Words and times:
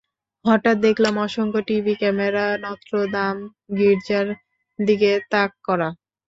হঠাৎ 0.45 0.77
দেখলাম 0.85 1.15
অসংখ্য 1.19 1.61
টিভি 1.67 1.93
ক্যামেরা 1.95 2.45
নত্র 2.63 2.93
দাম 3.13 3.35
গির্জার 3.77 4.27
দিকে 4.79 5.11
তাক 5.31 5.51
করা। 5.67 5.89